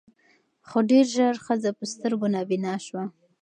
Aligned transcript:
خو 0.67 0.77
ډېر 0.91 1.05
ژر 1.15 1.35
ښځه 1.45 1.69
په 1.79 1.85
سترګو 1.93 2.27
نابینا 2.35 2.73
سوه 2.85 3.03